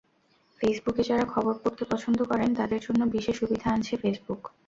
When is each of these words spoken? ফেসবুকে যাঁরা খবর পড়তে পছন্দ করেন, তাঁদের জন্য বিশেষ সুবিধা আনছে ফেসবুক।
ফেসবুকে 0.61 1.01
যাঁরা 1.03 1.25
খবর 1.25 1.53
পড়তে 1.63 1.83
পছন্দ 1.85 2.19
করেন, 2.23 2.49
তাঁদের 2.55 2.79
জন্য 2.81 3.01
বিশেষ 3.15 3.35
সুবিধা 3.39 3.67
আনছে 3.71 3.93
ফেসবুক। 3.97 4.41